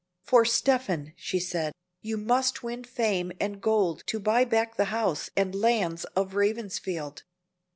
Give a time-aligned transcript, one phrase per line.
[0.23, 5.29] "For, Stephen," she said, "you must win fame and gold to buy back the house
[5.37, 7.21] and lands of Ravensfield."